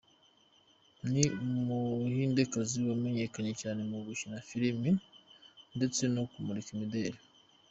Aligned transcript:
Ni 1.11 1.23
Umuhindekazi 1.43 2.77
wamenyekanye 2.89 3.51
cyane 3.61 3.81
mu 3.89 3.97
gukina 4.05 4.33
amafilime 4.35 4.89
ndetse 5.77 6.01
no 6.07 6.19
mu 6.23 6.27
kumurika 6.31 6.69
imideli. 6.75 7.19